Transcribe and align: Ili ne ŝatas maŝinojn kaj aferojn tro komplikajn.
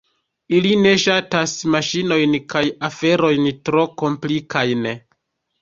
Ili 0.59 0.69
ne 0.85 0.93
ŝatas 1.03 1.53
maŝinojn 1.75 2.33
kaj 2.55 2.63
aferojn 2.91 3.47
tro 3.69 3.85
komplikajn. 4.05 4.91